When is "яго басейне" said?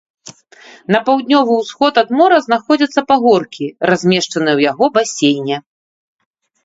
4.71-5.57